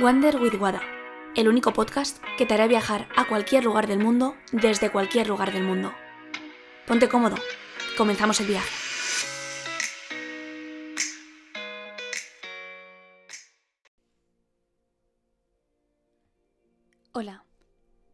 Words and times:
Wander 0.00 0.40
with 0.40 0.54
Wada, 0.58 0.80
el 1.36 1.46
único 1.46 1.74
podcast 1.74 2.24
que 2.38 2.46
te 2.46 2.54
hará 2.54 2.66
viajar 2.66 3.06
a 3.16 3.28
cualquier 3.28 3.64
lugar 3.64 3.86
del 3.86 3.98
mundo 3.98 4.34
desde 4.50 4.90
cualquier 4.90 5.28
lugar 5.28 5.52
del 5.52 5.62
mundo. 5.62 5.92
Ponte 6.86 7.06
cómodo, 7.06 7.36
comenzamos 7.98 8.40
el 8.40 8.46
viaje. 8.46 8.70
Hola, 17.12 17.44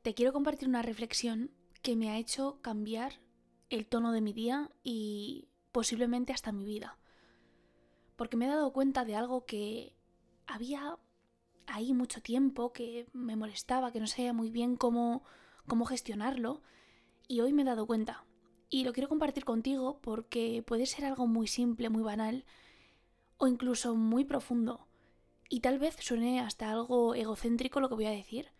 te 0.02 0.12
quiero 0.14 0.32
compartir 0.32 0.68
una 0.68 0.82
reflexión 0.82 1.52
que 1.82 1.94
me 1.94 2.10
ha 2.10 2.18
hecho 2.18 2.58
cambiar 2.62 3.20
el 3.70 3.86
tono 3.86 4.10
de 4.10 4.22
mi 4.22 4.32
día 4.32 4.72
y 4.82 5.46
posiblemente 5.70 6.32
hasta 6.32 6.50
mi 6.50 6.64
vida. 6.64 6.98
Porque 8.16 8.36
me 8.36 8.46
he 8.46 8.48
dado 8.48 8.72
cuenta 8.72 9.04
de 9.04 9.14
algo 9.14 9.46
que 9.46 9.94
había 10.48 10.98
ahí 11.66 11.92
mucho 11.92 12.22
tiempo, 12.22 12.72
que 12.72 13.06
me 13.12 13.36
molestaba, 13.36 13.92
que 13.92 14.00
no 14.00 14.06
sabía 14.06 14.32
muy 14.32 14.50
bien 14.50 14.76
cómo, 14.76 15.24
cómo 15.66 15.84
gestionarlo, 15.84 16.62
y 17.28 17.40
hoy 17.40 17.52
me 17.52 17.62
he 17.62 17.64
dado 17.64 17.86
cuenta. 17.86 18.24
Y 18.68 18.84
lo 18.84 18.92
quiero 18.92 19.08
compartir 19.08 19.44
contigo 19.44 20.00
porque 20.00 20.62
puede 20.66 20.86
ser 20.86 21.04
algo 21.04 21.26
muy 21.26 21.46
simple, 21.46 21.88
muy 21.88 22.02
banal, 22.02 22.44
o 23.36 23.46
incluso 23.46 23.94
muy 23.94 24.24
profundo. 24.24 24.88
Y 25.48 25.60
tal 25.60 25.78
vez 25.78 25.96
suene 26.00 26.40
hasta 26.40 26.70
algo 26.70 27.14
egocéntrico 27.14 27.80
lo 27.80 27.88
que 27.88 27.94
voy 27.94 28.06
a 28.06 28.10
decir, 28.10 28.50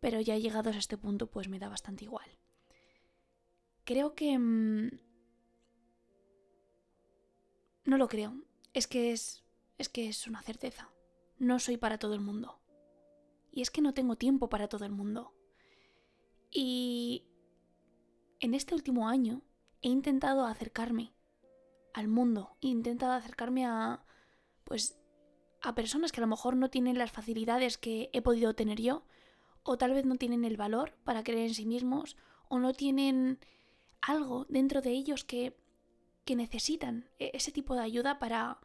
pero 0.00 0.20
ya 0.20 0.36
llegados 0.36 0.74
a 0.74 0.78
este 0.78 0.98
punto 0.98 1.30
pues 1.30 1.48
me 1.48 1.58
da 1.58 1.68
bastante 1.68 2.04
igual. 2.04 2.28
Creo 3.84 4.14
que... 4.14 4.38
Mm, 4.38 4.90
no 7.84 7.98
lo 7.98 8.08
creo. 8.08 8.34
Es 8.72 8.86
que 8.86 9.12
es... 9.12 9.44
es 9.78 9.88
que 9.88 10.08
es 10.08 10.26
una 10.26 10.42
certeza 10.42 10.91
no 11.42 11.58
soy 11.58 11.76
para 11.76 11.98
todo 11.98 12.14
el 12.14 12.20
mundo. 12.20 12.60
Y 13.50 13.62
es 13.62 13.70
que 13.70 13.82
no 13.82 13.92
tengo 13.92 14.16
tiempo 14.16 14.48
para 14.48 14.68
todo 14.68 14.84
el 14.84 14.92
mundo. 14.92 15.34
Y 16.50 17.24
en 18.38 18.54
este 18.54 18.74
último 18.74 19.08
año 19.08 19.42
he 19.82 19.88
intentado 19.88 20.46
acercarme 20.46 21.12
al 21.94 22.06
mundo, 22.06 22.56
he 22.62 22.68
intentado 22.68 23.12
acercarme 23.12 23.66
a 23.66 24.04
pues 24.64 24.98
a 25.60 25.74
personas 25.74 26.12
que 26.12 26.20
a 26.20 26.22
lo 26.22 26.28
mejor 26.28 26.56
no 26.56 26.70
tienen 26.70 26.96
las 26.96 27.10
facilidades 27.10 27.76
que 27.76 28.08
he 28.12 28.22
podido 28.22 28.54
tener 28.54 28.80
yo 28.80 29.04
o 29.64 29.76
tal 29.76 29.92
vez 29.92 30.04
no 30.06 30.16
tienen 30.16 30.44
el 30.44 30.56
valor 30.56 30.96
para 31.04 31.24
creer 31.24 31.48
en 31.48 31.54
sí 31.54 31.66
mismos 31.66 32.16
o 32.48 32.58
no 32.58 32.72
tienen 32.72 33.40
algo 34.00 34.46
dentro 34.48 34.80
de 34.80 34.90
ellos 34.90 35.24
que 35.24 35.56
que 36.24 36.36
necesitan 36.36 37.10
e-, 37.18 37.32
ese 37.34 37.50
tipo 37.50 37.74
de 37.74 37.82
ayuda 37.82 38.18
para 38.20 38.60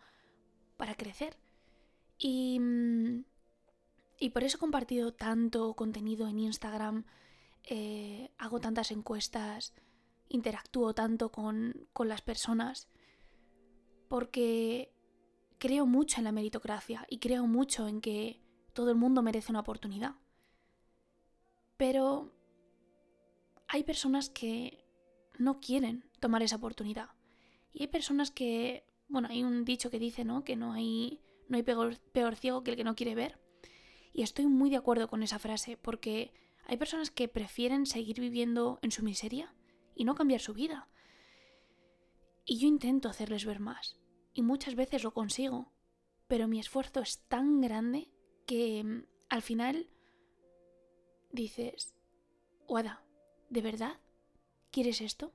para 0.77 0.95
crecer. 0.95 1.37
Y, 2.17 2.59
mm, 2.59 3.25
y 4.19 4.29
por 4.29 4.43
eso 4.43 4.57
he 4.57 4.59
compartido 4.59 5.13
tanto 5.13 5.73
contenido 5.75 6.27
en 6.27 6.39
Instagram, 6.39 7.05
eh, 7.63 8.31
hago 8.37 8.59
tantas 8.59 8.91
encuestas, 8.91 9.73
interactúo 10.29 10.93
tanto 10.93 11.31
con, 11.31 11.87
con 11.93 12.07
las 12.07 12.21
personas, 12.21 12.87
porque 14.07 14.93
creo 15.57 15.85
mucho 15.85 16.19
en 16.19 16.23
la 16.23 16.31
meritocracia 16.31 17.05
y 17.09 17.19
creo 17.19 17.45
mucho 17.47 17.87
en 17.87 18.01
que 18.01 18.41
todo 18.73 18.91
el 18.91 18.97
mundo 18.97 19.21
merece 19.21 19.51
una 19.51 19.61
oportunidad. 19.61 20.15
Pero 21.77 22.33
hay 23.67 23.83
personas 23.83 24.29
que 24.29 24.85
no 25.37 25.59
quieren 25.59 26.09
tomar 26.19 26.41
esa 26.41 26.55
oportunidad. 26.55 27.09
Y 27.73 27.83
hay 27.83 27.87
personas 27.87 28.31
que, 28.31 28.85
bueno, 29.07 29.27
hay 29.29 29.43
un 29.43 29.65
dicho 29.65 29.91
que 29.91 29.99
dice, 29.99 30.25
¿no? 30.25 30.43
Que 30.43 30.55
no 30.55 30.73
hay 30.73 31.21
no 31.47 31.57
hay 31.57 31.63
peor, 31.63 32.35
ciego 32.35 32.63
que 32.63 32.71
el 32.71 32.77
que 32.77 32.83
no 32.83 32.95
quiere 32.95 33.15
ver. 33.15 33.39
Y 34.13 34.23
estoy 34.23 34.47
muy 34.47 34.69
de 34.69 34.77
acuerdo 34.77 35.07
con 35.07 35.23
esa 35.23 35.39
frase, 35.39 35.77
porque 35.77 36.33
hay 36.65 36.77
personas 36.77 37.11
que 37.11 37.27
prefieren 37.27 37.85
seguir 37.85 38.19
viviendo 38.19 38.79
en 38.81 38.91
su 38.91 39.03
miseria 39.03 39.53
y 39.95 40.03
no 40.03 40.15
cambiar 40.15 40.41
su 40.41 40.53
vida. 40.53 40.89
Y 42.45 42.59
yo 42.59 42.67
intento 42.67 43.09
hacerles 43.09 43.45
ver 43.45 43.59
más, 43.59 43.99
y 44.33 44.41
muchas 44.41 44.75
veces 44.75 45.03
lo 45.03 45.13
consigo, 45.13 45.71
pero 46.27 46.47
mi 46.47 46.59
esfuerzo 46.59 47.01
es 47.01 47.19
tan 47.27 47.61
grande 47.61 48.09
que 48.45 48.83
mm, 48.83 49.03
al 49.29 49.41
final 49.41 49.89
dices, 51.31 51.93
Wada, 52.67 53.03
¿de 53.49 53.61
verdad 53.61 53.99
quieres 54.71 55.01
esto? 55.01 55.33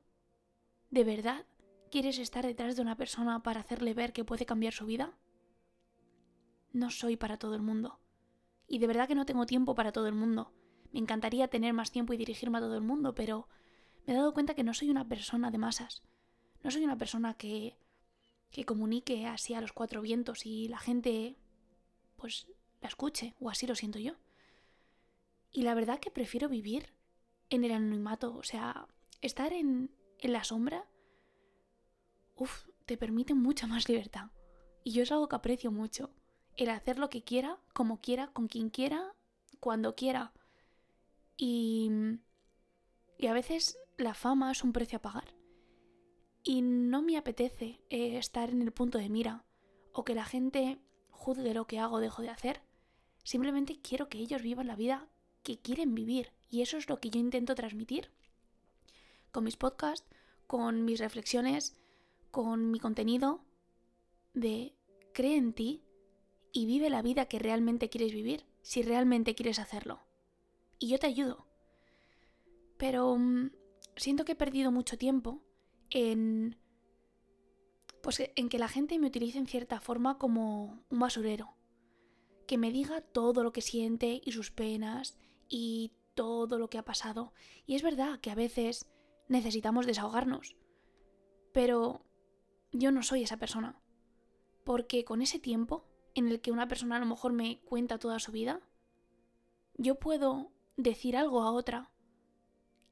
¿De 0.91 1.04
verdad 1.04 1.47
quieres 1.91 2.19
estar 2.19 2.47
detrás 2.47 2.76
de 2.76 2.82
una 2.82 2.97
persona 2.97 3.42
para 3.42 3.60
hacerle 3.60 3.94
ver 3.94 4.12
que 4.12 4.25
puede 4.25 4.47
cambiar 4.47 4.72
su 4.72 4.86
vida? 4.86 5.19
No 6.72 6.91
soy 6.91 7.16
para 7.16 7.38
todo 7.38 7.55
el 7.55 7.62
mundo. 7.62 8.00
Y 8.66 8.78
de 8.78 8.87
verdad 8.87 9.09
que 9.09 9.15
no 9.15 9.27
tengo 9.27 9.47
tiempo 9.47 9.75
para 9.75 9.93
todo 9.93 10.09
el 10.09 10.15
mundo. 10.15 10.53
Me 10.93 11.00
encantaría 11.00 11.49
tener 11.49 11.72
más 11.75 11.91
tiempo 11.91 12.12
y 12.12 12.16
dirigirme 12.16 12.59
a 12.59 12.62
todo 12.62 12.77
el 12.77 12.83
mundo, 12.83 13.15
pero 13.15 13.49
me 14.06 14.12
he 14.12 14.16
dado 14.16 14.34
cuenta 14.34 14.55
que 14.55 14.65
no 14.65 14.75
soy 14.75 14.91
una 14.91 15.09
persona 15.09 15.50
de 15.50 15.59
masas. 15.59 16.03
No 16.62 16.71
soy 16.71 16.84
una 16.84 16.97
persona 16.97 17.34
que, 17.34 17.77
que 18.50 18.65
comunique 18.65 19.27
así 19.27 19.55
a 19.55 19.60
los 19.60 19.72
cuatro 19.72 20.00
vientos 20.00 20.47
y 20.47 20.69
la 20.69 20.78
gente 20.78 21.38
pues 22.16 22.47
la 22.81 22.89
escuche, 22.89 23.34
o 23.41 23.50
así 23.50 23.66
lo 23.66 23.75
siento 23.75 23.99
yo. 23.99 24.15
Y 25.50 25.62
la 25.62 25.75
verdad 25.75 25.99
que 25.99 26.10
prefiero 26.10 26.49
vivir 26.49 26.94
en 27.50 27.65
el 27.65 27.72
anonimato, 27.72 28.34
o 28.37 28.43
sea, 28.43 28.87
estar 29.21 29.53
en, 29.53 29.91
en 30.19 30.33
la 30.33 30.44
sombra, 30.44 30.89
uff, 32.37 32.69
te 32.87 32.97
permite 32.97 33.34
mucha 33.34 33.66
más 33.66 33.89
libertad. 33.89 34.31
Y 34.84 34.93
yo 34.93 35.03
es 35.03 35.12
algo 35.12 35.28
que 35.28 35.37
aprecio 35.37 35.71
mucho 35.71 36.15
el 36.56 36.70
hacer 36.70 36.98
lo 36.98 37.10
que 37.10 37.22
quiera, 37.22 37.58
como 37.72 38.00
quiera, 38.00 38.28
con 38.28 38.48
quien 38.48 38.70
quiera, 38.70 39.14
cuando 39.60 39.94
quiera. 39.94 40.32
Y, 41.36 41.90
y 43.18 43.26
a 43.26 43.32
veces 43.32 43.78
la 43.96 44.14
fama 44.14 44.52
es 44.52 44.64
un 44.64 44.72
precio 44.72 44.98
a 44.98 45.02
pagar. 45.02 45.34
Y 46.44 46.62
no 46.62 47.02
me 47.02 47.16
apetece 47.16 47.80
eh, 47.88 48.18
estar 48.18 48.50
en 48.50 48.62
el 48.62 48.72
punto 48.72 48.98
de 48.98 49.08
mira 49.08 49.44
o 49.92 50.04
que 50.04 50.14
la 50.14 50.24
gente 50.24 50.78
juzgue 51.10 51.54
lo 51.54 51.66
que 51.66 51.78
hago 51.78 51.96
o 51.96 52.00
dejo 52.00 52.22
de 52.22 52.30
hacer. 52.30 52.62
Simplemente 53.22 53.80
quiero 53.80 54.08
que 54.08 54.18
ellos 54.18 54.42
vivan 54.42 54.66
la 54.66 54.76
vida 54.76 55.08
que 55.42 55.58
quieren 55.58 55.94
vivir. 55.94 56.32
Y 56.50 56.62
eso 56.62 56.76
es 56.76 56.88
lo 56.88 57.00
que 57.00 57.10
yo 57.10 57.20
intento 57.20 57.54
transmitir 57.54 58.10
con 59.30 59.44
mis 59.44 59.56
podcasts, 59.56 60.06
con 60.46 60.84
mis 60.84 61.00
reflexiones, 61.00 61.74
con 62.30 62.70
mi 62.70 62.78
contenido 62.78 63.44
de 64.34 64.74
cree 65.12 65.36
en 65.36 65.52
ti, 65.52 65.82
y 66.52 66.66
vive 66.66 66.90
la 66.90 67.02
vida 67.02 67.26
que 67.26 67.38
realmente 67.38 67.88
quieres 67.88 68.12
vivir, 68.12 68.44
si 68.62 68.82
realmente 68.82 69.34
quieres 69.34 69.58
hacerlo. 69.58 70.00
Y 70.78 70.88
yo 70.88 70.98
te 70.98 71.06
ayudo. 71.06 71.46
Pero 72.76 73.16
mm, 73.16 73.50
siento 73.96 74.24
que 74.24 74.32
he 74.32 74.36
perdido 74.36 74.70
mucho 74.70 74.98
tiempo 74.98 75.42
en 75.91 76.56
pues 78.02 78.20
en 78.34 78.48
que 78.48 78.58
la 78.58 78.68
gente 78.68 78.98
me 78.98 79.06
utilice 79.06 79.38
en 79.38 79.46
cierta 79.46 79.80
forma 79.80 80.18
como 80.18 80.84
un 80.91 80.98
basurero, 80.98 81.54
que 82.48 82.58
me 82.58 82.72
diga 82.72 83.00
todo 83.00 83.44
lo 83.44 83.52
que 83.52 83.60
siente 83.60 84.20
y 84.24 84.32
sus 84.32 84.50
penas 84.50 85.16
y 85.48 85.92
todo 86.14 86.58
lo 86.58 86.68
que 86.68 86.78
ha 86.78 86.84
pasado. 86.84 87.32
Y 87.64 87.76
es 87.76 87.82
verdad 87.82 88.18
que 88.18 88.32
a 88.32 88.34
veces 88.34 88.91
necesitamos 89.28 89.86
desahogarnos, 89.86 90.56
pero 91.52 92.04
yo 92.72 92.91
no 92.91 93.04
soy 93.04 93.22
esa 93.22 93.36
persona, 93.36 93.80
porque 94.64 95.04
con 95.04 95.22
ese 95.22 95.38
tiempo 95.38 95.86
en 96.14 96.28
el 96.28 96.40
que 96.40 96.52
una 96.52 96.68
persona 96.68 96.96
a 96.96 97.00
lo 97.00 97.06
mejor 97.06 97.32
me 97.32 97.60
cuenta 97.60 97.98
toda 97.98 98.18
su 98.18 98.32
vida, 98.32 98.60
yo 99.74 99.96
puedo 99.98 100.52
decir 100.76 101.16
algo 101.16 101.42
a 101.42 101.52
otra 101.52 101.90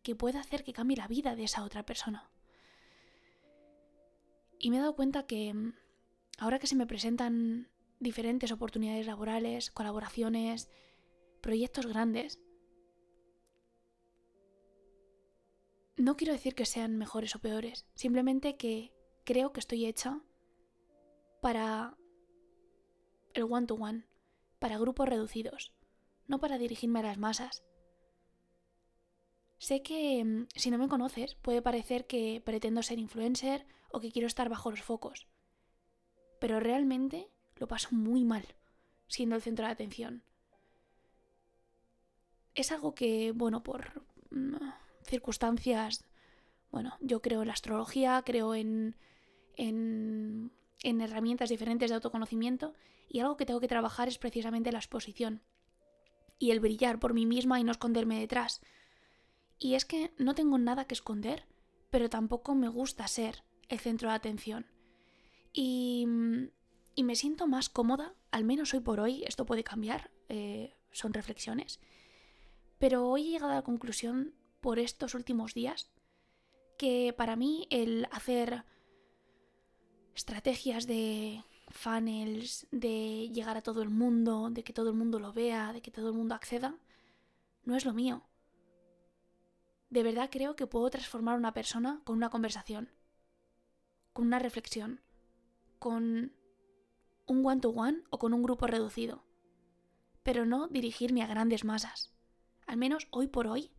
que 0.02 0.14
pueda 0.14 0.40
hacer 0.40 0.64
que 0.64 0.72
cambie 0.72 0.96
la 0.96 1.08
vida 1.08 1.36
de 1.36 1.44
esa 1.44 1.64
otra 1.64 1.84
persona. 1.84 2.30
Y 4.58 4.70
me 4.70 4.76
he 4.76 4.80
dado 4.80 4.96
cuenta 4.96 5.26
que 5.26 5.52
mm, 5.52 5.74
ahora 6.38 6.58
que 6.58 6.66
se 6.66 6.76
me 6.76 6.86
presentan 6.86 7.68
diferentes 7.98 8.50
oportunidades 8.52 9.06
laborales, 9.06 9.70
colaboraciones, 9.70 10.70
proyectos 11.40 11.86
grandes, 11.86 12.40
no 15.96 16.16
quiero 16.16 16.32
decir 16.32 16.54
que 16.54 16.64
sean 16.64 16.96
mejores 16.96 17.36
o 17.36 17.40
peores, 17.40 17.86
simplemente 17.94 18.56
que 18.56 18.92
creo 19.24 19.52
que 19.52 19.60
estoy 19.60 19.86
hecha 19.86 20.20
para 21.42 21.96
el 23.34 23.44
one-to-one, 23.44 24.04
para 24.58 24.78
grupos 24.78 25.08
reducidos, 25.08 25.72
no 26.26 26.38
para 26.38 26.58
dirigirme 26.58 27.00
a 27.00 27.04
las 27.04 27.18
masas. 27.18 27.64
Sé 29.58 29.82
que 29.82 30.24
mm, 30.24 30.46
si 30.54 30.70
no 30.70 30.78
me 30.78 30.88
conoces 30.88 31.34
puede 31.34 31.62
parecer 31.62 32.06
que 32.06 32.42
pretendo 32.44 32.82
ser 32.82 32.98
influencer 32.98 33.66
o 33.92 34.00
que 34.00 34.12
quiero 34.12 34.26
estar 34.26 34.48
bajo 34.48 34.70
los 34.70 34.82
focos, 34.82 35.26
pero 36.38 36.60
realmente 36.60 37.28
lo 37.56 37.68
paso 37.68 37.88
muy 37.92 38.24
mal 38.24 38.46
siendo 39.06 39.36
el 39.36 39.42
centro 39.42 39.66
de 39.66 39.72
atención. 39.72 40.22
Es 42.54 42.72
algo 42.72 42.94
que, 42.94 43.32
bueno, 43.32 43.62
por 43.62 44.02
mm, 44.30 44.56
circunstancias, 45.04 46.04
bueno, 46.70 46.96
yo 47.00 47.20
creo 47.20 47.42
en 47.42 47.48
la 47.48 47.54
astrología, 47.54 48.22
creo 48.24 48.54
en, 48.54 48.96
en 49.56 50.52
en 50.82 51.00
herramientas 51.00 51.48
diferentes 51.48 51.90
de 51.90 51.94
autoconocimiento 51.94 52.74
y 53.08 53.20
algo 53.20 53.36
que 53.36 53.46
tengo 53.46 53.60
que 53.60 53.68
trabajar 53.68 54.08
es 54.08 54.18
precisamente 54.18 54.72
la 54.72 54.78
exposición 54.78 55.42
y 56.38 56.50
el 56.52 56.60
brillar 56.60 56.98
por 56.98 57.14
mí 57.14 57.26
misma 57.26 57.60
y 57.60 57.64
no 57.64 57.72
esconderme 57.72 58.18
detrás. 58.18 58.60
Y 59.58 59.74
es 59.74 59.84
que 59.84 60.12
no 60.16 60.34
tengo 60.34 60.58
nada 60.58 60.86
que 60.86 60.94
esconder, 60.94 61.44
pero 61.90 62.08
tampoco 62.08 62.54
me 62.54 62.68
gusta 62.68 63.06
ser 63.06 63.44
el 63.68 63.78
centro 63.78 64.08
de 64.08 64.14
atención. 64.14 64.66
Y, 65.52 66.06
y 66.94 67.04
me 67.04 67.16
siento 67.16 67.46
más 67.46 67.68
cómoda, 67.68 68.14
al 68.30 68.44
menos 68.44 68.72
hoy 68.72 68.80
por 68.80 69.00
hoy, 69.00 69.24
esto 69.24 69.44
puede 69.44 69.64
cambiar, 69.64 70.10
eh, 70.28 70.74
son 70.92 71.12
reflexiones, 71.12 71.80
pero 72.78 73.06
hoy 73.06 73.28
he 73.28 73.30
llegado 73.32 73.52
a 73.52 73.56
la 73.56 73.62
conclusión 73.62 74.34
por 74.60 74.78
estos 74.78 75.14
últimos 75.14 75.54
días 75.54 75.90
que 76.78 77.12
para 77.16 77.36
mí 77.36 77.66
el 77.70 78.08
hacer 78.10 78.64
estrategias 80.20 80.86
de 80.86 81.42
funnels, 81.70 82.66
de 82.70 83.30
llegar 83.32 83.56
a 83.56 83.62
todo 83.62 83.80
el 83.80 83.88
mundo, 83.88 84.50
de 84.50 84.62
que 84.62 84.74
todo 84.74 84.90
el 84.90 84.96
mundo 84.96 85.18
lo 85.18 85.32
vea, 85.32 85.72
de 85.72 85.80
que 85.80 85.90
todo 85.90 86.08
el 86.08 86.14
mundo 86.14 86.34
acceda, 86.34 86.76
no 87.64 87.74
es 87.74 87.86
lo 87.86 87.94
mío. 87.94 88.22
De 89.88 90.02
verdad 90.02 90.28
creo 90.30 90.56
que 90.56 90.66
puedo 90.66 90.90
transformar 90.90 91.36
a 91.36 91.38
una 91.38 91.54
persona 91.54 92.02
con 92.04 92.18
una 92.18 92.28
conversación, 92.28 92.90
con 94.12 94.26
una 94.26 94.38
reflexión, 94.38 95.00
con 95.78 96.36
un 97.26 97.46
one-to-one 97.46 98.02
o 98.10 98.18
con 98.18 98.34
un 98.34 98.42
grupo 98.42 98.66
reducido, 98.66 99.24
pero 100.22 100.44
no 100.44 100.68
dirigirme 100.68 101.22
a 101.22 101.28
grandes 101.28 101.64
masas. 101.64 102.12
Al 102.66 102.76
menos 102.76 103.08
hoy 103.10 103.26
por 103.26 103.46
hoy 103.46 103.72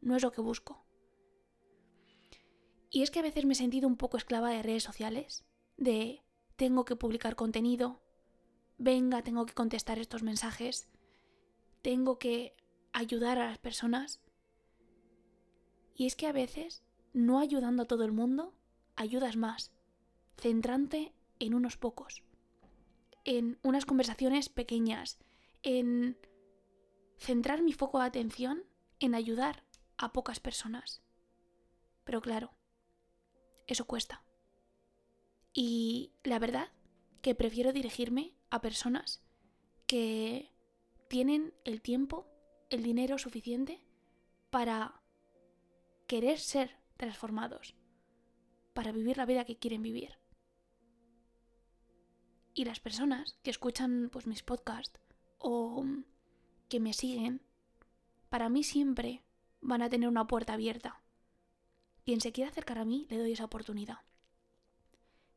no 0.00 0.16
es 0.16 0.22
lo 0.22 0.32
que 0.32 0.40
busco. 0.40 0.86
Y 2.88 3.02
es 3.02 3.10
que 3.10 3.18
a 3.18 3.22
veces 3.28 3.44
me 3.44 3.52
he 3.52 3.56
sentido 3.56 3.88
un 3.88 3.98
poco 3.98 4.16
esclava 4.16 4.48
de 4.48 4.62
redes 4.62 4.84
sociales, 4.84 5.44
de 5.76 6.22
tengo 6.56 6.84
que 6.84 6.96
publicar 6.96 7.36
contenido, 7.36 8.00
venga, 8.78 9.22
tengo 9.22 9.46
que 9.46 9.54
contestar 9.54 9.98
estos 9.98 10.22
mensajes, 10.22 10.88
tengo 11.82 12.18
que 12.18 12.54
ayudar 12.92 13.38
a 13.38 13.46
las 13.46 13.58
personas. 13.58 14.20
Y 15.94 16.06
es 16.06 16.16
que 16.16 16.26
a 16.26 16.32
veces, 16.32 16.82
no 17.12 17.38
ayudando 17.38 17.82
a 17.82 17.86
todo 17.86 18.04
el 18.04 18.12
mundo, 18.12 18.54
ayudas 18.96 19.36
más, 19.36 19.72
centrante 20.36 21.12
en 21.38 21.54
unos 21.54 21.76
pocos, 21.76 22.22
en 23.24 23.58
unas 23.62 23.84
conversaciones 23.84 24.48
pequeñas, 24.48 25.18
en 25.62 26.18
centrar 27.18 27.62
mi 27.62 27.72
foco 27.72 27.98
de 28.00 28.06
atención 28.06 28.64
en 28.98 29.14
ayudar 29.14 29.64
a 29.96 30.12
pocas 30.12 30.40
personas. 30.40 31.02
Pero 32.04 32.20
claro, 32.20 32.52
eso 33.66 33.86
cuesta. 33.86 34.24
Y 35.52 36.12
la 36.24 36.38
verdad 36.38 36.68
que 37.20 37.34
prefiero 37.34 37.72
dirigirme 37.72 38.34
a 38.50 38.60
personas 38.60 39.22
que 39.86 40.50
tienen 41.08 41.54
el 41.64 41.82
tiempo, 41.82 42.26
el 42.70 42.82
dinero 42.82 43.18
suficiente 43.18 43.84
para 44.50 45.02
querer 46.06 46.38
ser 46.38 46.76
transformados, 46.96 47.74
para 48.72 48.92
vivir 48.92 49.16
la 49.16 49.26
vida 49.26 49.44
que 49.44 49.58
quieren 49.58 49.82
vivir. 49.82 50.18
Y 52.54 52.64
las 52.64 52.80
personas 52.80 53.38
que 53.42 53.50
escuchan 53.50 54.08
pues 54.10 54.26
mis 54.26 54.42
podcasts 54.42 55.00
o 55.38 55.84
que 56.68 56.80
me 56.80 56.92
siguen, 56.92 57.42
para 58.28 58.48
mí 58.48 58.62
siempre 58.62 59.22
van 59.60 59.82
a 59.82 59.90
tener 59.90 60.08
una 60.08 60.26
puerta 60.26 60.54
abierta. 60.54 61.02
Quien 62.04 62.20
se 62.20 62.32
quiera 62.32 62.50
acercar 62.50 62.78
a 62.78 62.84
mí, 62.84 63.06
le 63.10 63.18
doy 63.18 63.32
esa 63.32 63.44
oportunidad. 63.44 63.98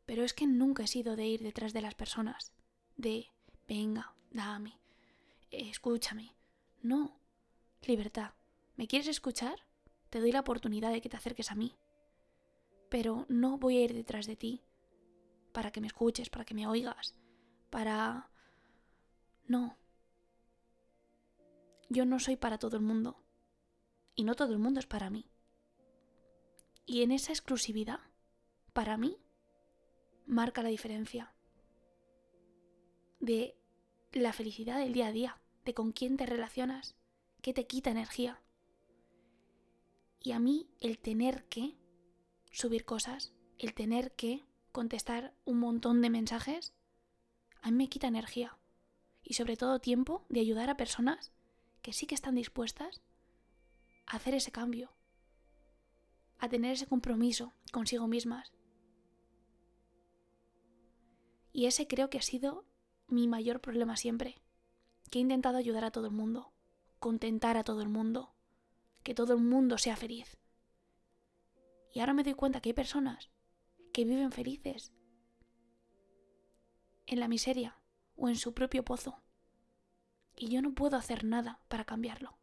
Pero 0.05 0.23
es 0.23 0.33
que 0.33 0.47
nunca 0.47 0.83
he 0.83 0.87
sido 0.87 1.15
de 1.15 1.25
ir 1.25 1.41
detrás 1.41 1.73
de 1.73 1.81
las 1.81 1.95
personas, 1.95 2.53
de, 2.95 3.31
venga, 3.67 4.15
dame, 4.31 4.79
escúchame. 5.51 6.35
No, 6.81 7.19
libertad. 7.81 8.33
¿Me 8.75 8.87
quieres 8.87 9.07
escuchar? 9.07 9.65
Te 10.09 10.19
doy 10.19 10.31
la 10.31 10.41
oportunidad 10.41 10.91
de 10.91 11.01
que 11.01 11.09
te 11.09 11.17
acerques 11.17 11.51
a 11.51 11.55
mí. 11.55 11.75
Pero 12.89 13.25
no 13.29 13.57
voy 13.57 13.77
a 13.77 13.83
ir 13.85 13.93
detrás 13.93 14.27
de 14.27 14.35
ti 14.35 14.61
para 15.51 15.71
que 15.71 15.81
me 15.81 15.87
escuches, 15.87 16.29
para 16.29 16.45
que 16.45 16.53
me 16.53 16.67
oigas, 16.67 17.15
para... 17.69 18.29
No. 19.47 19.77
Yo 21.89 22.05
no 22.05 22.19
soy 22.19 22.35
para 22.35 22.57
todo 22.57 22.77
el 22.77 22.83
mundo. 22.83 23.23
Y 24.15 24.23
no 24.23 24.35
todo 24.35 24.53
el 24.53 24.59
mundo 24.59 24.79
es 24.79 24.85
para 24.85 25.09
mí. 25.09 25.29
Y 26.85 27.01
en 27.01 27.11
esa 27.11 27.31
exclusividad, 27.31 27.99
para 28.73 28.97
mí, 28.97 29.17
marca 30.25 30.63
la 30.63 30.69
diferencia 30.69 31.33
de 33.19 33.57
la 34.11 34.33
felicidad 34.33 34.79
del 34.79 34.93
día 34.93 35.07
a 35.07 35.11
día, 35.11 35.41
de 35.65 35.73
con 35.73 35.91
quién 35.91 36.17
te 36.17 36.25
relacionas, 36.25 36.95
qué 37.41 37.53
te 37.53 37.67
quita 37.67 37.91
energía. 37.91 38.41
Y 40.21 40.31
a 40.31 40.39
mí 40.39 40.69
el 40.79 40.97
tener 40.97 41.45
que 41.45 41.75
subir 42.51 42.85
cosas, 42.85 43.33
el 43.59 43.73
tener 43.73 44.11
que 44.15 44.43
contestar 44.71 45.33
un 45.45 45.59
montón 45.59 46.01
de 46.01 46.09
mensajes, 46.09 46.73
a 47.61 47.71
mí 47.71 47.77
me 47.77 47.89
quita 47.89 48.07
energía. 48.07 48.57
Y 49.23 49.33
sobre 49.33 49.57
todo 49.57 49.79
tiempo 49.79 50.25
de 50.29 50.39
ayudar 50.39 50.69
a 50.69 50.77
personas 50.77 51.31
que 51.81 51.93
sí 51.93 52.07
que 52.07 52.15
están 52.15 52.35
dispuestas 52.35 53.01
a 54.05 54.17
hacer 54.17 54.33
ese 54.33 54.51
cambio, 54.51 54.91
a 56.39 56.49
tener 56.49 56.73
ese 56.73 56.87
compromiso 56.87 57.53
consigo 57.71 58.07
mismas, 58.07 58.51
y 61.55 61.67
ese 61.67 61.87
creo 61.87 62.09
que 62.09 62.17
ha 62.17 62.21
sido 62.21 62.65
mi 63.07 63.29
mayor 63.29 63.61
problema 63.61 63.95
siempre, 63.95 64.41
que 65.09 65.19
he 65.19 65.21
intentado 65.21 65.57
ayudar 65.57 65.85
a 65.85 65.91
todo 65.91 66.07
el 66.07 66.11
mundo, 66.11 66.51
contentar 66.99 67.55
a 67.55 67.63
todo 67.63 67.81
el 67.81 67.87
mundo, 67.87 68.35
que 69.03 69.15
todo 69.15 69.35
el 69.35 69.39
mundo 69.39 69.77
sea 69.77 69.95
feliz. 69.95 70.37
Y 71.93 72.01
ahora 72.01 72.13
me 72.13 72.25
doy 72.25 72.33
cuenta 72.33 72.59
que 72.59 72.69
hay 72.69 72.73
personas 72.73 73.29
que 73.93 74.03
viven 74.03 74.33
felices 74.33 74.91
en 77.05 77.21
la 77.21 77.29
miseria 77.29 77.79
o 78.17 78.27
en 78.27 78.35
su 78.35 78.53
propio 78.53 78.83
pozo. 78.83 79.23
Y 80.35 80.49
yo 80.49 80.61
no 80.61 80.75
puedo 80.75 80.97
hacer 80.97 81.23
nada 81.23 81.61
para 81.69 81.85
cambiarlo. 81.85 82.37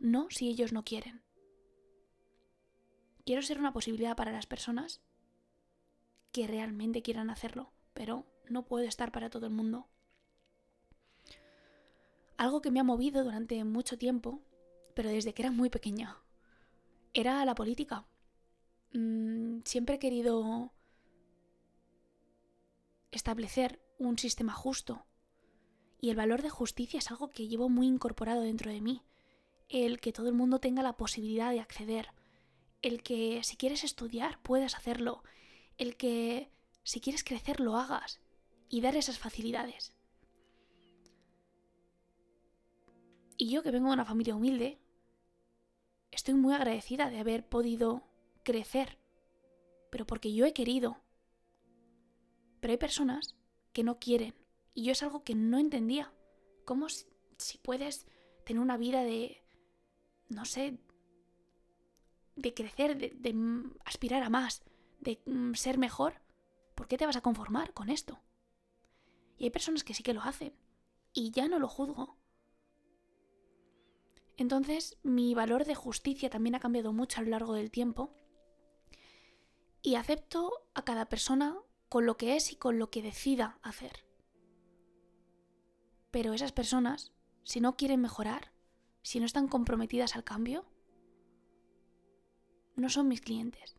No 0.00 0.26
si 0.30 0.48
ellos 0.48 0.72
no 0.72 0.82
quieren. 0.82 1.22
Quiero 3.24 3.42
ser 3.42 3.60
una 3.60 3.72
posibilidad 3.72 4.16
para 4.16 4.32
las 4.32 4.46
personas 4.46 5.00
que 6.32 6.48
realmente 6.48 7.02
quieran 7.02 7.30
hacerlo 7.30 7.75
pero 7.96 8.26
no 8.48 8.66
puede 8.66 8.86
estar 8.86 9.10
para 9.10 9.30
todo 9.30 9.46
el 9.46 9.52
mundo. 9.52 9.88
Algo 12.36 12.60
que 12.60 12.70
me 12.70 12.78
ha 12.78 12.84
movido 12.84 13.24
durante 13.24 13.64
mucho 13.64 13.96
tiempo, 13.96 14.42
pero 14.94 15.08
desde 15.08 15.32
que 15.32 15.42
era 15.42 15.50
muy 15.50 15.70
pequeña, 15.70 16.18
era 17.14 17.42
la 17.46 17.54
política. 17.54 18.06
Mm, 18.92 19.60
siempre 19.64 19.94
he 19.94 19.98
querido 19.98 20.72
establecer 23.10 23.80
un 23.98 24.18
sistema 24.18 24.52
justo. 24.52 25.06
Y 25.98 26.10
el 26.10 26.16
valor 26.16 26.42
de 26.42 26.50
justicia 26.50 26.98
es 26.98 27.10
algo 27.10 27.30
que 27.30 27.48
llevo 27.48 27.70
muy 27.70 27.86
incorporado 27.86 28.42
dentro 28.42 28.70
de 28.70 28.82
mí. 28.82 29.02
El 29.70 30.00
que 30.00 30.12
todo 30.12 30.28
el 30.28 30.34
mundo 30.34 30.60
tenga 30.60 30.82
la 30.82 30.98
posibilidad 30.98 31.50
de 31.50 31.60
acceder. 31.60 32.08
El 32.82 33.02
que 33.02 33.40
si 33.42 33.56
quieres 33.56 33.84
estudiar 33.84 34.38
puedas 34.42 34.74
hacerlo. 34.74 35.24
El 35.78 35.96
que 35.96 36.50
si 36.86 37.00
quieres 37.00 37.24
crecer, 37.24 37.58
lo 37.58 37.76
hagas 37.76 38.20
y 38.68 38.80
dar 38.80 38.94
esas 38.94 39.18
facilidades. 39.18 39.92
Y 43.36 43.50
yo 43.50 43.64
que 43.64 43.72
vengo 43.72 43.88
de 43.88 43.94
una 43.94 44.04
familia 44.04 44.36
humilde, 44.36 44.78
estoy 46.12 46.34
muy 46.34 46.54
agradecida 46.54 47.10
de 47.10 47.18
haber 47.18 47.48
podido 47.48 48.04
crecer, 48.44 49.00
pero 49.90 50.06
porque 50.06 50.32
yo 50.32 50.46
he 50.46 50.52
querido. 50.52 51.02
Pero 52.60 52.70
hay 52.70 52.78
personas 52.78 53.34
que 53.72 53.82
no 53.82 53.98
quieren 53.98 54.36
y 54.72 54.84
yo 54.84 54.92
es 54.92 55.02
algo 55.02 55.24
que 55.24 55.34
no 55.34 55.58
entendía. 55.58 56.12
¿Cómo 56.64 56.88
si, 56.88 57.58
puedes 57.58 58.06
tener 58.44 58.62
una 58.62 58.76
vida 58.76 59.02
de, 59.02 59.42
no 60.28 60.44
sé, 60.44 60.78
de 62.36 62.54
crecer, 62.54 62.96
de, 62.96 63.70
aspirar 63.84 64.22
a 64.22 64.30
más, 64.30 64.62
de 65.00 65.20
mm, 65.26 65.54
ser 65.54 65.78
mejor? 65.78 66.24
¿Por 66.76 66.86
qué 66.86 66.98
te 66.98 67.06
vas 67.06 67.16
a 67.16 67.22
conformar 67.22 67.72
con 67.72 67.88
esto? 67.88 68.20
Y 69.38 69.44
hay 69.44 69.50
personas 69.50 69.82
que 69.82 69.94
sí 69.94 70.02
que 70.02 70.14
lo 70.14 70.22
hacen. 70.22 70.54
Y 71.12 71.30
ya 71.30 71.48
no 71.48 71.58
lo 71.58 71.68
juzgo. 71.68 72.18
Entonces, 74.36 74.98
mi 75.02 75.34
valor 75.34 75.64
de 75.64 75.74
justicia 75.74 76.28
también 76.28 76.54
ha 76.54 76.60
cambiado 76.60 76.92
mucho 76.92 77.18
a 77.18 77.24
lo 77.24 77.30
largo 77.30 77.54
del 77.54 77.70
tiempo. 77.70 78.14
Y 79.80 79.94
acepto 79.94 80.52
a 80.74 80.84
cada 80.84 81.08
persona 81.08 81.56
con 81.88 82.04
lo 82.04 82.18
que 82.18 82.36
es 82.36 82.52
y 82.52 82.56
con 82.56 82.78
lo 82.78 82.90
que 82.90 83.02
decida 83.02 83.58
hacer. 83.62 84.04
Pero 86.10 86.34
esas 86.34 86.52
personas, 86.52 87.12
si 87.42 87.60
no 87.60 87.76
quieren 87.76 88.02
mejorar, 88.02 88.52
si 89.00 89.18
no 89.18 89.24
están 89.24 89.48
comprometidas 89.48 90.14
al 90.14 90.24
cambio, 90.24 90.66
no 92.74 92.90
son 92.90 93.08
mis 93.08 93.22
clientes. 93.22 93.76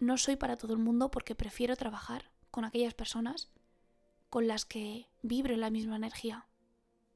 No 0.00 0.16
soy 0.18 0.36
para 0.36 0.56
todo 0.56 0.72
el 0.72 0.78
mundo 0.78 1.10
porque 1.10 1.34
prefiero 1.34 1.76
trabajar 1.76 2.30
con 2.50 2.64
aquellas 2.64 2.94
personas 2.94 3.50
con 4.30 4.46
las 4.46 4.64
que 4.64 5.08
vibro 5.22 5.54
en 5.54 5.60
la 5.60 5.70
misma 5.70 5.96
energía, 5.96 6.46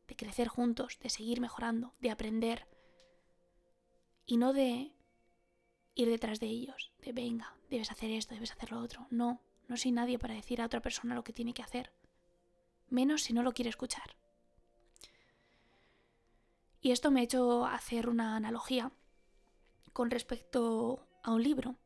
de 0.09 0.17
crecer 0.17 0.49
juntos, 0.49 0.99
de 1.01 1.11
seguir 1.11 1.41
mejorando, 1.41 1.95
de 2.01 2.11
aprender, 2.11 2.67
y 4.27 4.37
no 4.37 4.53
de 4.53 4.95
ir 5.95 6.09
detrás 6.09 6.41
de 6.41 6.47
ellos, 6.47 6.93
de 7.03 7.13
venga, 7.13 7.55
debes 7.69 7.91
hacer 7.91 8.11
esto, 8.11 8.35
debes 8.35 8.53
hacer 8.53 8.73
lo 8.73 8.81
otro. 8.81 9.07
No, 9.11 9.43
no 9.69 9.77
soy 9.77 9.93
nadie 9.93 10.19
para 10.19 10.35
decir 10.35 10.61
a 10.61 10.67
otra 10.67 10.81
persona 10.81 11.15
lo 11.15 11.25
que 11.25 11.33
tiene 11.33 11.55
que 11.55 11.63
hacer, 11.63 11.93
menos 12.89 13.23
si 13.23 13.33
no 13.33 13.43
lo 13.43 13.53
quiere 13.53 13.71
escuchar. 13.71 14.17
Y 16.81 16.91
esto 16.91 17.11
me 17.11 17.21
ha 17.21 17.25
hecho 17.25 17.65
hacer 17.67 18.09
una 18.09 18.37
analogía 18.37 18.91
con 19.93 20.11
respecto 20.11 21.07
a 21.23 21.33
un 21.33 21.43
libro. 21.43 21.77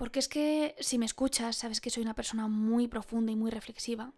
Porque 0.00 0.18
es 0.18 0.28
que 0.28 0.74
si 0.80 0.96
me 0.96 1.04
escuchas, 1.04 1.56
sabes 1.56 1.82
que 1.82 1.90
soy 1.90 2.02
una 2.02 2.14
persona 2.14 2.48
muy 2.48 2.88
profunda 2.88 3.32
y 3.32 3.36
muy 3.36 3.50
reflexiva. 3.50 4.14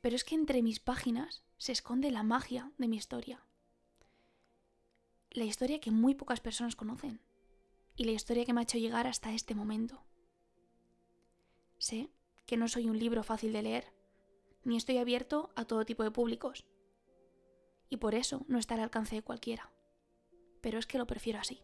Pero 0.00 0.16
es 0.16 0.24
que 0.24 0.34
entre 0.34 0.62
mis 0.62 0.80
páginas 0.80 1.44
se 1.58 1.72
esconde 1.72 2.10
la 2.10 2.22
magia 2.22 2.72
de 2.78 2.88
mi 2.88 2.96
historia. 2.96 3.44
La 5.30 5.44
historia 5.44 5.78
que 5.78 5.90
muy 5.90 6.14
pocas 6.14 6.40
personas 6.40 6.74
conocen. 6.74 7.20
Y 7.96 8.04
la 8.04 8.12
historia 8.12 8.46
que 8.46 8.54
me 8.54 8.60
ha 8.60 8.62
hecho 8.62 8.78
llegar 8.78 9.06
hasta 9.06 9.34
este 9.34 9.54
momento. 9.54 10.02
Sé 11.76 12.08
que 12.46 12.56
no 12.56 12.66
soy 12.66 12.88
un 12.88 12.98
libro 12.98 13.22
fácil 13.22 13.52
de 13.52 13.60
leer, 13.60 13.92
ni 14.64 14.78
estoy 14.78 14.96
abierto 14.96 15.50
a 15.54 15.66
todo 15.66 15.84
tipo 15.84 16.02
de 16.02 16.12
públicos. 16.12 16.64
Y 17.90 17.98
por 17.98 18.14
eso 18.14 18.46
no 18.48 18.58
está 18.58 18.72
al 18.72 18.80
alcance 18.80 19.16
de 19.16 19.22
cualquiera. 19.22 19.70
Pero 20.62 20.78
es 20.78 20.86
que 20.86 20.96
lo 20.96 21.06
prefiero 21.06 21.40
así. 21.40 21.60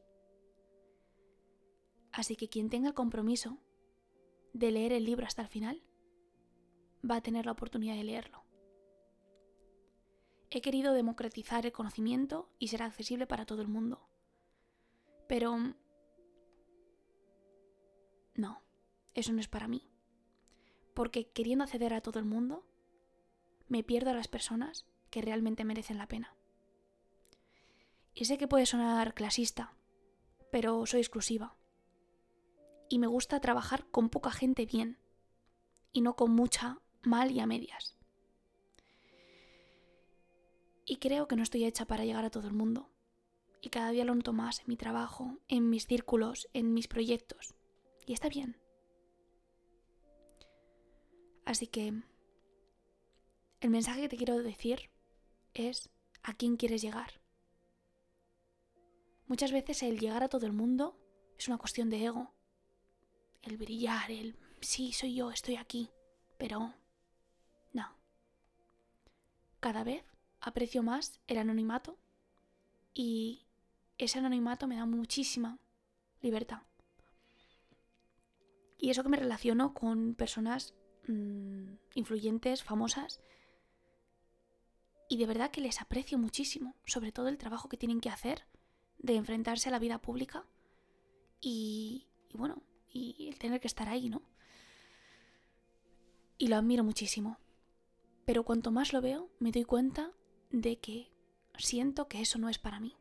Así 2.14 2.36
que 2.36 2.48
quien 2.48 2.70
tenga 2.70 2.88
el 2.88 2.94
compromiso 2.94 3.58
de 4.52 4.70
leer 4.70 4.92
el 4.92 5.04
libro 5.04 5.26
hasta 5.26 5.42
el 5.42 5.48
final, 5.48 5.82
va 7.08 7.16
a 7.16 7.20
tener 7.20 7.44
la 7.44 7.52
oportunidad 7.52 7.96
de 7.96 8.04
leerlo. 8.04 8.44
He 10.48 10.60
querido 10.60 10.92
democratizar 10.92 11.66
el 11.66 11.72
conocimiento 11.72 12.48
y 12.60 12.68
ser 12.68 12.84
accesible 12.84 13.26
para 13.26 13.46
todo 13.46 13.62
el 13.62 13.68
mundo. 13.68 14.08
Pero... 15.26 15.74
No, 18.36 18.62
eso 19.14 19.32
no 19.32 19.40
es 19.40 19.48
para 19.48 19.66
mí. 19.66 19.90
Porque 20.94 21.32
queriendo 21.32 21.64
acceder 21.64 21.94
a 21.94 22.00
todo 22.00 22.20
el 22.20 22.26
mundo, 22.26 22.64
me 23.66 23.82
pierdo 23.82 24.10
a 24.10 24.14
las 24.14 24.28
personas 24.28 24.86
que 25.10 25.20
realmente 25.20 25.64
merecen 25.64 25.98
la 25.98 26.06
pena. 26.06 26.36
Y 28.14 28.26
sé 28.26 28.38
que 28.38 28.46
puede 28.46 28.66
sonar 28.66 29.14
clasista, 29.14 29.74
pero 30.52 30.86
soy 30.86 31.00
exclusiva 31.00 31.56
y 32.94 33.00
me 33.00 33.08
gusta 33.08 33.40
trabajar 33.40 33.88
con 33.90 34.08
poca 34.08 34.30
gente 34.30 34.66
bien 34.66 35.00
y 35.90 36.00
no 36.00 36.14
con 36.14 36.30
mucha 36.30 36.80
mal 37.02 37.32
y 37.32 37.40
a 37.40 37.46
medias. 37.46 37.98
Y 40.86 40.98
creo 40.98 41.26
que 41.26 41.34
no 41.34 41.42
estoy 41.42 41.64
hecha 41.64 41.86
para 41.86 42.04
llegar 42.04 42.24
a 42.24 42.30
todo 42.30 42.46
el 42.46 42.54
mundo. 42.54 42.88
Y 43.60 43.70
cada 43.70 43.90
día 43.90 44.04
lo 44.04 44.14
noto 44.14 44.32
más 44.32 44.60
en 44.60 44.66
mi 44.68 44.76
trabajo, 44.76 45.40
en 45.48 45.70
mis 45.70 45.88
círculos, 45.88 46.48
en 46.52 46.72
mis 46.72 46.86
proyectos. 46.86 47.56
Y 48.06 48.12
está 48.12 48.28
bien. 48.28 48.60
Así 51.44 51.66
que 51.66 52.00
el 53.60 53.70
mensaje 53.70 54.02
que 54.02 54.08
te 54.08 54.16
quiero 54.16 54.40
decir 54.40 54.92
es 55.52 55.90
a 56.22 56.32
quién 56.32 56.56
quieres 56.56 56.80
llegar. 56.80 57.20
Muchas 59.26 59.50
veces 59.50 59.82
el 59.82 59.98
llegar 59.98 60.22
a 60.22 60.28
todo 60.28 60.46
el 60.46 60.52
mundo 60.52 60.96
es 61.36 61.48
una 61.48 61.58
cuestión 61.58 61.90
de 61.90 62.04
ego 62.04 62.34
el 63.46 63.56
brillar, 63.56 64.10
el 64.10 64.36
sí, 64.60 64.92
soy 64.92 65.14
yo, 65.14 65.30
estoy 65.30 65.56
aquí, 65.56 65.90
pero 66.38 66.74
no. 67.72 67.96
Cada 69.60 69.84
vez 69.84 70.04
aprecio 70.40 70.82
más 70.82 71.20
el 71.26 71.38
anonimato 71.38 71.98
y 72.92 73.46
ese 73.98 74.18
anonimato 74.18 74.66
me 74.66 74.76
da 74.76 74.86
muchísima 74.86 75.58
libertad. 76.20 76.62
Y 78.78 78.90
eso 78.90 79.02
que 79.02 79.08
me 79.08 79.16
relaciono 79.16 79.72
con 79.72 80.14
personas 80.14 80.74
mm, 81.06 81.74
influyentes, 81.94 82.62
famosas, 82.62 83.20
y 85.08 85.18
de 85.18 85.26
verdad 85.26 85.50
que 85.50 85.60
les 85.60 85.80
aprecio 85.80 86.18
muchísimo, 86.18 86.74
sobre 86.86 87.12
todo 87.12 87.28
el 87.28 87.38
trabajo 87.38 87.68
que 87.68 87.76
tienen 87.76 88.00
que 88.00 88.10
hacer 88.10 88.46
de 88.98 89.16
enfrentarse 89.16 89.68
a 89.68 89.72
la 89.72 89.78
vida 89.78 90.00
pública 90.00 90.46
y, 91.40 92.06
y 92.30 92.36
bueno, 92.36 92.62
y 92.94 93.28
el 93.28 93.38
tener 93.38 93.60
que 93.60 93.66
estar 93.66 93.88
ahí, 93.88 94.08
¿no? 94.08 94.22
Y 96.38 96.48
lo 96.48 96.56
admiro 96.56 96.84
muchísimo. 96.84 97.38
Pero 98.24 98.44
cuanto 98.44 98.70
más 98.70 98.92
lo 98.92 99.02
veo, 99.02 99.30
me 99.38 99.52
doy 99.52 99.64
cuenta 99.64 100.12
de 100.50 100.78
que 100.78 101.12
siento 101.58 102.08
que 102.08 102.20
eso 102.20 102.38
no 102.38 102.48
es 102.48 102.58
para 102.58 102.80
mí. 102.80 102.96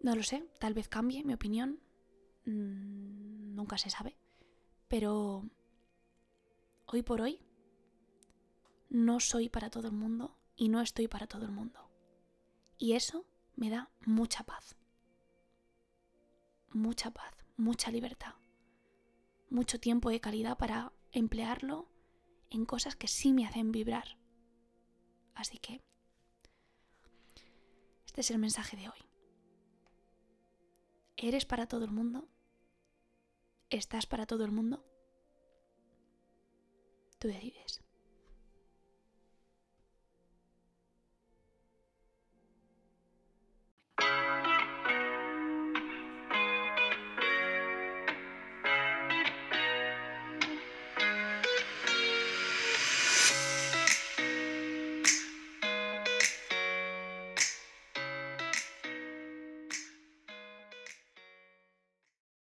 No 0.00 0.16
lo 0.16 0.22
sé, 0.22 0.44
tal 0.58 0.74
vez 0.74 0.88
cambie 0.88 1.24
mi 1.24 1.34
opinión. 1.34 1.80
Mm, 2.44 3.54
nunca 3.54 3.78
se 3.78 3.90
sabe. 3.90 4.16
Pero 4.88 5.48
hoy 6.86 7.02
por 7.02 7.20
hoy 7.20 7.40
no 8.90 9.20
soy 9.20 9.48
para 9.48 9.70
todo 9.70 9.88
el 9.88 9.94
mundo 9.94 10.36
y 10.56 10.68
no 10.68 10.80
estoy 10.80 11.08
para 11.08 11.26
todo 11.26 11.44
el 11.44 11.52
mundo. 11.52 11.90
Y 12.78 12.92
eso 12.92 13.24
me 13.56 13.70
da 13.70 13.90
mucha 14.04 14.44
paz 14.44 14.76
mucha 16.74 17.10
paz, 17.10 17.32
mucha 17.56 17.90
libertad, 17.90 18.34
mucho 19.48 19.78
tiempo 19.78 20.10
de 20.10 20.20
calidad 20.20 20.58
para 20.58 20.92
emplearlo 21.12 21.88
en 22.50 22.66
cosas 22.66 22.96
que 22.96 23.08
sí 23.08 23.32
me 23.32 23.46
hacen 23.46 23.72
vibrar. 23.72 24.18
Así 25.34 25.58
que 25.58 25.80
este 28.04 28.20
es 28.20 28.30
el 28.30 28.38
mensaje 28.38 28.76
de 28.76 28.88
hoy. 28.88 29.08
¿Eres 31.16 31.46
para 31.46 31.66
todo 31.66 31.84
el 31.84 31.90
mundo? 31.90 32.28
¿Estás 33.70 34.06
para 34.06 34.26
todo 34.26 34.44
el 34.44 34.52
mundo? 34.52 34.84
Tú 37.18 37.28
decides. 37.28 37.82